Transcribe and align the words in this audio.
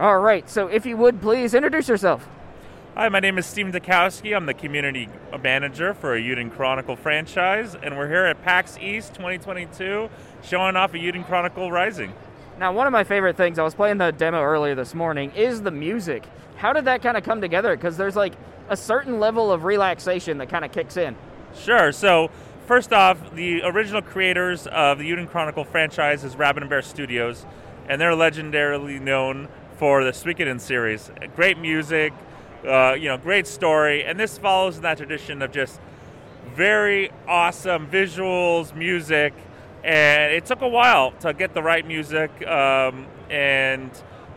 All 0.00 0.20
right, 0.20 0.48
so 0.48 0.68
if 0.68 0.86
you 0.86 0.96
would 0.96 1.20
please 1.20 1.54
introduce 1.54 1.88
yourself. 1.88 2.28
Hi, 2.94 3.08
my 3.08 3.18
name 3.18 3.36
is 3.36 3.46
Steven 3.46 3.72
Takowsky. 3.72 4.36
I'm 4.36 4.46
the 4.46 4.54
community 4.54 5.08
manager 5.42 5.92
for 5.92 6.16
Eiyuden 6.16 6.52
Chronicle 6.52 6.94
franchise, 6.94 7.74
and 7.74 7.98
we're 7.98 8.06
here 8.06 8.24
at 8.24 8.40
PAX 8.44 8.78
East 8.78 9.14
2022 9.14 10.08
showing 10.44 10.76
off 10.76 10.92
Eiyuden 10.92 11.26
Chronicle 11.26 11.72
Rising. 11.72 12.12
Now, 12.60 12.72
one 12.72 12.86
of 12.86 12.92
my 12.92 13.02
favorite 13.02 13.36
things, 13.36 13.58
I 13.58 13.64
was 13.64 13.74
playing 13.74 13.98
the 13.98 14.12
demo 14.12 14.40
earlier 14.40 14.76
this 14.76 14.94
morning, 14.94 15.32
is 15.32 15.62
the 15.62 15.72
music. 15.72 16.22
How 16.58 16.72
did 16.72 16.84
that 16.84 17.02
kind 17.02 17.16
of 17.16 17.24
come 17.24 17.40
together? 17.40 17.74
Because 17.74 17.96
there's 17.96 18.14
like 18.14 18.34
a 18.68 18.76
certain 18.76 19.18
level 19.18 19.50
of 19.50 19.64
relaxation 19.64 20.38
that 20.38 20.48
kind 20.48 20.64
of 20.64 20.70
kicks 20.70 20.96
in. 20.96 21.16
Sure. 21.56 21.90
So, 21.90 22.30
first 22.68 22.92
off, 22.92 23.34
the 23.34 23.62
original 23.64 24.02
creators 24.02 24.68
of 24.68 24.98
the 24.98 25.10
Eiyuden 25.10 25.28
Chronicle 25.28 25.64
franchise 25.64 26.22
is 26.22 26.36
Rabbit 26.36 26.62
and 26.62 26.70
Bear 26.70 26.82
Studios, 26.82 27.44
and 27.88 28.00
they're 28.00 28.12
legendarily 28.12 29.00
known 29.00 29.48
for 29.78 30.02
the 30.02 30.10
Suikoden 30.10 30.60
series. 30.60 31.10
Great 31.36 31.56
music, 31.56 32.12
uh, 32.66 32.94
you 32.98 33.08
know, 33.08 33.16
great 33.16 33.46
story, 33.46 34.04
and 34.04 34.18
this 34.18 34.36
follows 34.36 34.76
in 34.76 34.82
that 34.82 34.98
tradition 34.98 35.40
of 35.40 35.52
just 35.52 35.80
very 36.54 37.10
awesome 37.28 37.86
visuals, 37.86 38.74
music, 38.74 39.32
and 39.84 40.32
it 40.32 40.44
took 40.44 40.60
a 40.62 40.68
while 40.68 41.12
to 41.12 41.32
get 41.32 41.54
the 41.54 41.62
right 41.62 41.86
music. 41.86 42.30
Um, 42.44 43.06
and 43.30 43.90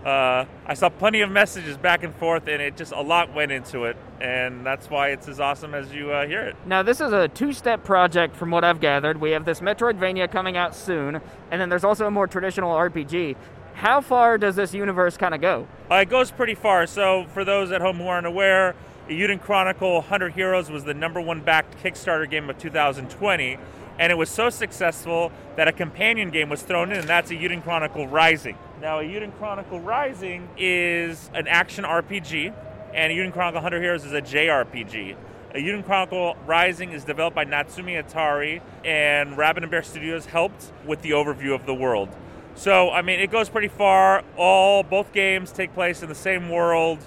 uh, 0.05 0.46
I 0.68 0.76
saw 0.76 0.90
plenty 0.90 1.22
of 1.22 1.32
messages 1.32 1.76
back 1.76 2.04
and 2.04 2.13
forth, 2.16 2.48
and 2.48 2.62
it 2.62 2.77
just 2.77 2.91
a 2.91 3.02
lot 3.02 3.34
went 3.34 3.52
into 3.52 3.85
it, 3.85 3.98
and 4.20 4.63
that's 4.63 4.90
why 4.90 5.10
it's 5.10 5.27
as 5.27 5.40
awesome 5.40 5.73
as 5.73 5.91
you 5.91 6.12
uh, 6.12 6.27
hear 6.27 6.41
it. 6.41 6.55
Now, 6.68 6.84
this 6.84 7.02
is 7.02 7.13
a 7.13 7.27
two-step 7.27 7.84
project, 7.84 8.35
from 8.35 8.52
what 8.52 8.63
I've 8.63 8.80
gathered. 8.80 9.20
We 9.20 9.32
have 9.32 9.46
this 9.46 9.60
Metroidvania 9.60 10.32
coming 10.32 10.58
out 10.58 10.76
soon, 10.76 11.20
and 11.49 11.62
then 11.62 11.70
there's 11.70 11.84
also 11.84 12.05
a 12.05 12.12
more 12.12 12.27
traditional 12.27 12.71
RPG. 12.71 13.35
How 13.73 14.02
far 14.02 14.38
does 14.38 14.55
this 14.55 14.73
universe 14.73 15.17
kind 15.17 15.34
of 15.34 15.41
go? 15.41 15.67
Uh, 15.89 15.95
it 15.95 16.09
goes 16.09 16.31
pretty 16.31 16.55
far. 16.55 16.85
So, 16.88 17.25
for 17.34 17.43
those 17.43 17.71
at 17.71 17.81
home 17.81 17.98
who 17.98 18.07
aren't 18.07 18.27
aware, 18.27 18.75
Eiyuden 19.09 19.41
Chronicle 19.41 19.96
100 19.96 20.34
Heroes 20.34 20.70
was 20.70 20.84
the 20.84 20.93
number 20.93 21.20
one 21.20 21.41
backed 21.41 21.84
Kickstarter 21.84 22.29
game 22.29 22.49
of 22.49 22.57
2020, 22.57 23.57
and 23.99 24.12
it 24.12 24.15
was 24.15 24.29
so 24.29 24.49
successful 24.49 25.31
that 25.55 25.68
a 25.68 25.71
companion 25.71 26.29
game 26.29 26.49
was 26.49 26.62
thrown 26.62 26.91
in, 26.91 26.99
and 26.99 27.09
that's 27.09 27.31
Eiyuden 27.31 27.63
Chronicle 27.63 28.07
Rising. 28.07 28.57
Now, 28.79 28.99
Eiyuden 28.99 29.35
Chronicle 29.37 29.79
Rising 29.79 30.48
is 30.57 31.29
an 31.34 31.48
action 31.48 31.84
RPG, 31.84 32.53
and 32.93 33.12
Eiyuden 33.12 33.34
Chronicle 33.34 33.62
100 33.62 33.81
Heroes 33.81 34.05
is 34.05 34.13
a 34.13 34.21
JRPG. 34.21 35.15
Eiyuden 35.55 35.84
Chronicle 35.84 36.37
Rising 36.46 36.91
is 36.91 37.03
developed 37.03 37.35
by 37.35 37.43
Natsume 37.43 37.87
Atari, 37.87 38.62
and 38.85 39.37
Rabbit 39.37 39.63
and 39.63 39.71
Bear 39.71 39.84
Studios 39.84 40.26
helped 40.26 40.71
with 40.85 41.01
the 41.01 41.12
overview 41.12 41.53
of 41.53 41.65
the 41.65 41.74
world. 41.74 42.09
So, 42.55 42.91
I 42.91 43.02
mean, 43.02 43.20
it 43.20 43.32
goes 43.32 43.49
pretty 43.49 43.70
far. 43.70 44.24
All 44.38 44.84
both 44.84 45.13
games 45.13 45.52
take 45.52 45.74
place 45.74 46.04
in 46.04 46.10
the 46.10 46.16
same 46.16 46.49
world. 46.49 46.99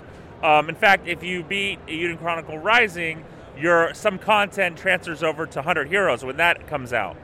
Um, 0.42 0.68
in 0.68 0.74
fact, 0.74 1.06
if 1.06 1.22
you 1.22 1.42
beat 1.42 1.84
Eiyuden 1.86 2.18
Chronicle 2.18 2.58
Rising, 2.58 3.24
your 3.58 3.94
some 3.94 4.18
content 4.18 4.76
transfers 4.76 5.22
over 5.22 5.46
to 5.46 5.58
100 5.60 5.88
Heroes 5.88 6.24
when 6.24 6.36
that 6.38 6.66
comes 6.66 6.92
out. 6.92 7.16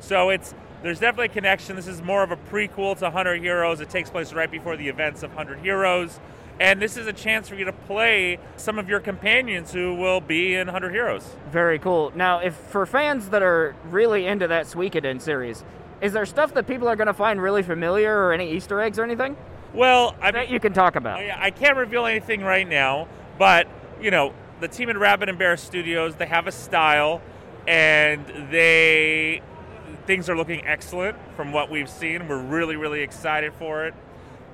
So 0.00 0.30
it's 0.30 0.54
there's 0.82 1.00
definitely 1.00 1.26
a 1.26 1.28
connection. 1.30 1.76
This 1.76 1.86
is 1.86 2.02
more 2.02 2.22
of 2.22 2.30
a 2.30 2.36
prequel 2.36 2.96
to 2.98 3.04
100 3.04 3.40
Heroes. 3.40 3.80
It 3.80 3.88
takes 3.90 4.10
place 4.10 4.32
right 4.32 4.50
before 4.50 4.76
the 4.76 4.88
events 4.88 5.22
of 5.22 5.30
100 5.34 5.60
Heroes. 5.60 6.20
And 6.60 6.80
this 6.80 6.96
is 6.96 7.06
a 7.06 7.12
chance 7.12 7.48
for 7.48 7.56
you 7.56 7.64
to 7.64 7.72
play 7.72 8.38
some 8.56 8.78
of 8.78 8.88
your 8.88 9.00
companions 9.00 9.72
who 9.72 9.94
will 9.94 10.20
be 10.20 10.54
in 10.54 10.66
100 10.68 10.92
Heroes. 10.92 11.26
Very 11.50 11.78
cool. 11.78 12.12
Now, 12.14 12.38
if 12.38 12.54
for 12.54 12.86
fans 12.86 13.30
that 13.30 13.42
are 13.42 13.74
really 13.90 14.26
into 14.26 14.46
that 14.46 14.66
Suikoden 14.66 15.20
series, 15.20 15.64
is 16.04 16.12
there 16.12 16.26
stuff 16.26 16.52
that 16.52 16.66
people 16.66 16.86
are 16.86 16.96
going 16.96 17.06
to 17.06 17.14
find 17.14 17.40
really 17.40 17.62
familiar 17.62 18.14
or 18.14 18.34
any 18.34 18.52
Easter 18.52 18.78
eggs 18.78 18.98
or 18.98 19.04
anything? 19.04 19.34
Well, 19.72 20.14
I 20.20 20.30
that 20.32 20.50
you 20.50 20.60
can 20.60 20.74
talk 20.74 20.96
about. 20.96 21.18
I, 21.18 21.46
I 21.46 21.50
can't 21.50 21.78
reveal 21.78 22.04
anything 22.04 22.42
right 22.42 22.68
now, 22.68 23.08
but 23.38 23.66
you 24.02 24.10
know, 24.10 24.34
the 24.60 24.68
team 24.68 24.90
at 24.90 24.98
Rabbit 24.98 25.30
and 25.30 25.38
Bear 25.38 25.56
Studios, 25.56 26.16
they 26.16 26.26
have 26.26 26.46
a 26.46 26.52
style, 26.52 27.22
and 27.66 28.26
they 28.50 29.40
things 30.06 30.28
are 30.28 30.36
looking 30.36 30.66
excellent 30.66 31.16
from 31.36 31.54
what 31.54 31.70
we've 31.70 31.88
seen. 31.88 32.28
We're 32.28 32.36
really, 32.36 32.76
really 32.76 33.00
excited 33.00 33.54
for 33.54 33.86
it. 33.86 33.94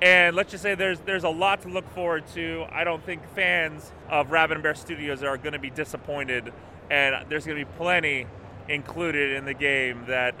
And 0.01 0.37
let's 0.37 0.51
just 0.51 0.63
say 0.63 0.73
there's 0.73 1.01
there's 1.01 1.25
a 1.25 1.29
lot 1.29 1.63
to 1.63 1.67
look 1.67 1.87
forward 1.93 2.25
to. 2.33 2.65
I 2.71 2.85
don't 2.85 3.05
think 3.05 3.21
fans 3.35 3.91
of 4.09 4.31
Rabbit 4.31 4.53
and 4.53 4.63
Bear 4.63 4.73
Studios 4.73 5.21
are 5.21 5.35
going 5.35 5.53
to 5.53 5.59
be 5.59 5.69
disappointed, 5.69 6.53
and 6.89 7.25
there's 7.27 7.45
going 7.45 7.59
to 7.59 7.65
be 7.65 7.71
plenty 7.77 8.25
included 8.69 9.35
in 9.35 9.43
the 9.43 9.53
game 9.53 10.05
that 10.07 10.33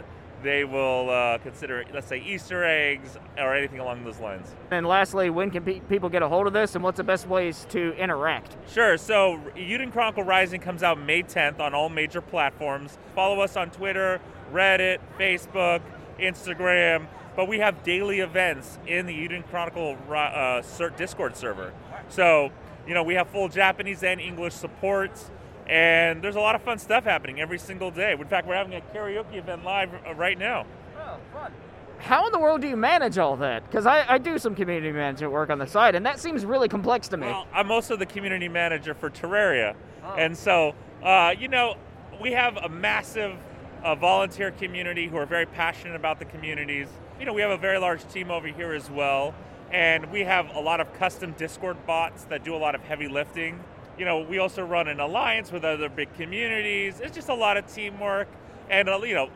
they 0.43 0.63
will 0.63 1.09
uh, 1.09 1.37
consider, 1.39 1.83
let's 1.93 2.07
say, 2.07 2.19
Easter 2.19 2.63
eggs 2.63 3.17
or 3.37 3.55
anything 3.55 3.79
along 3.79 4.03
those 4.03 4.19
lines. 4.19 4.53
And 4.71 4.85
lastly, 4.85 5.29
when 5.29 5.51
can 5.51 5.63
pe- 5.63 5.79
people 5.81 6.09
get 6.09 6.21
a 6.21 6.27
hold 6.27 6.47
of 6.47 6.53
this, 6.53 6.75
and 6.75 6.83
what's 6.83 6.97
the 6.97 7.03
best 7.03 7.27
ways 7.27 7.65
to 7.69 7.93
interact? 7.93 8.55
Sure. 8.69 8.97
So, 8.97 9.39
Eiyuden 9.55 9.91
Chronicle 9.91 10.23
Rising 10.23 10.61
comes 10.61 10.83
out 10.83 10.99
May 10.99 11.23
10th 11.23 11.59
on 11.59 11.73
all 11.73 11.89
major 11.89 12.21
platforms. 12.21 12.97
Follow 13.15 13.41
us 13.41 13.55
on 13.55 13.69
Twitter, 13.71 14.19
Reddit, 14.51 14.99
Facebook, 15.19 15.81
Instagram. 16.19 17.07
But 17.35 17.47
we 17.47 17.59
have 17.59 17.83
daily 17.83 18.19
events 18.19 18.77
in 18.85 19.05
the 19.05 19.13
Eiyuden 19.13 19.47
Chronicle 19.47 19.97
uh, 20.09 20.61
Discord 20.97 21.37
server. 21.37 21.71
So, 22.09 22.51
you 22.85 22.93
know, 22.93 23.03
we 23.03 23.13
have 23.13 23.29
full 23.29 23.47
Japanese 23.47 24.03
and 24.03 24.19
English 24.19 24.53
support 24.53 25.11
and 25.67 26.21
there's 26.21 26.35
a 26.35 26.39
lot 26.39 26.55
of 26.55 26.61
fun 26.61 26.77
stuff 26.77 27.03
happening 27.03 27.39
every 27.39 27.59
single 27.59 27.91
day. 27.91 28.13
In 28.13 28.25
fact, 28.25 28.47
we're 28.47 28.55
having 28.55 28.73
a 28.73 28.81
karaoke 28.93 29.35
event 29.35 29.63
live 29.63 29.89
uh, 30.07 30.13
right 30.15 30.37
now. 30.37 30.65
Oh, 30.97 31.17
fun. 31.33 31.51
How 31.99 32.25
in 32.25 32.31
the 32.31 32.39
world 32.39 32.61
do 32.61 32.67
you 32.67 32.75
manage 32.75 33.17
all 33.17 33.35
that? 33.37 33.63
Because 33.65 33.85
I, 33.85 34.05
I, 34.07 34.17
do 34.17 34.39
some 34.39 34.55
community 34.55 34.91
management 34.91 35.31
work 35.31 35.51
on 35.51 35.59
the 35.59 35.67
side, 35.67 35.93
and 35.93 36.03
that 36.05 36.19
seems 36.19 36.45
really 36.45 36.67
complex 36.67 37.07
to 37.09 37.17
me. 37.17 37.27
Well, 37.27 37.47
I'm 37.53 37.71
also 37.71 37.95
the 37.95 38.07
community 38.07 38.49
manager 38.49 38.95
for 38.95 39.11
Terraria. 39.11 39.75
Oh. 40.03 40.15
And 40.15 40.35
so, 40.35 40.73
uh, 41.03 41.35
you 41.37 41.47
know, 41.47 41.75
we 42.19 42.31
have 42.31 42.57
a 42.57 42.69
massive 42.69 43.35
uh, 43.83 43.93
volunteer 43.93 44.51
community 44.51 45.07
who 45.07 45.17
are 45.17 45.27
very 45.27 45.45
passionate 45.45 45.95
about 45.95 46.17
the 46.17 46.25
communities. 46.25 46.87
You 47.19 47.25
know, 47.25 47.33
we 47.33 47.41
have 47.41 47.51
a 47.51 47.57
very 47.57 47.77
large 47.77 48.07
team 48.07 48.31
over 48.31 48.47
here 48.47 48.73
as 48.73 48.89
well. 48.89 49.35
And 49.71 50.11
we 50.11 50.21
have 50.21 50.53
a 50.55 50.59
lot 50.59 50.81
of 50.81 50.93
custom 50.95 51.33
Discord 51.37 51.85
bots 51.85 52.25
that 52.25 52.43
do 52.43 52.55
a 52.55 52.57
lot 52.57 52.75
of 52.75 52.81
heavy 52.81 53.07
lifting 53.07 53.63
you 54.01 54.05
know, 54.05 54.21
we 54.21 54.39
also 54.39 54.65
run 54.65 54.87
an 54.87 54.99
alliance 54.99 55.51
with 55.51 55.63
other 55.63 55.87
big 55.87 56.11
communities. 56.15 56.99
It's 56.99 57.13
just 57.13 57.29
a 57.29 57.35
lot 57.35 57.55
of 57.55 57.71
teamwork 57.71 58.27
and, 58.67 58.89
uh, 58.89 58.99
you 59.03 59.13
know, 59.13 59.29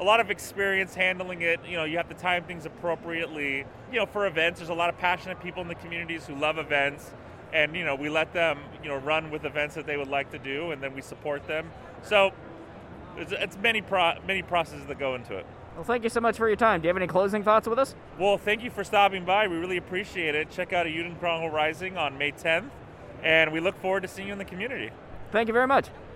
a 0.00 0.02
lot 0.02 0.18
of 0.18 0.32
experience 0.32 0.96
handling 0.96 1.42
it. 1.42 1.60
You 1.64 1.76
know, 1.76 1.84
you 1.84 1.96
have 1.96 2.08
to 2.08 2.16
time 2.16 2.42
things 2.42 2.66
appropriately. 2.66 3.64
You 3.92 4.00
know, 4.00 4.06
for 4.06 4.26
events, 4.26 4.58
there's 4.58 4.68
a 4.68 4.74
lot 4.74 4.88
of 4.88 4.98
passionate 4.98 5.40
people 5.40 5.62
in 5.62 5.68
the 5.68 5.76
communities 5.76 6.26
who 6.26 6.34
love 6.34 6.58
events. 6.58 7.12
And, 7.52 7.76
you 7.76 7.84
know, 7.84 7.94
we 7.94 8.08
let 8.08 8.32
them, 8.32 8.58
you 8.82 8.88
know, 8.88 8.96
run 8.96 9.30
with 9.30 9.44
events 9.44 9.76
that 9.76 9.86
they 9.86 9.96
would 9.96 10.08
like 10.08 10.32
to 10.32 10.40
do, 10.40 10.72
and 10.72 10.82
then 10.82 10.92
we 10.92 11.02
support 11.02 11.46
them. 11.46 11.70
So 12.02 12.32
it's, 13.16 13.30
it's 13.30 13.56
many, 13.58 13.80
pro- 13.80 14.18
many 14.26 14.42
processes 14.42 14.86
that 14.86 14.98
go 14.98 15.14
into 15.14 15.36
it. 15.36 15.46
Well, 15.76 15.84
thank 15.84 16.02
you 16.02 16.10
so 16.10 16.20
much 16.20 16.36
for 16.36 16.48
your 16.48 16.56
time. 16.56 16.80
Do 16.80 16.86
you 16.86 16.88
have 16.88 16.96
any 16.96 17.06
closing 17.06 17.44
thoughts 17.44 17.68
with 17.68 17.78
us? 17.78 17.94
Well, 18.18 18.38
thank 18.38 18.64
you 18.64 18.70
for 18.70 18.82
stopping 18.82 19.24
by. 19.24 19.46
We 19.46 19.56
really 19.56 19.76
appreciate 19.76 20.34
it. 20.34 20.50
Check 20.50 20.72
out 20.72 20.88
a 20.88 21.14
Chronicle 21.20 21.50
Rising 21.50 21.96
on 21.96 22.18
May 22.18 22.32
10th 22.32 22.70
and 23.22 23.52
we 23.52 23.60
look 23.60 23.80
forward 23.80 24.02
to 24.02 24.08
seeing 24.08 24.28
you 24.28 24.32
in 24.32 24.38
the 24.38 24.44
community. 24.44 24.90
Thank 25.32 25.48
you 25.48 25.54
very 25.54 25.66
much. 25.66 25.86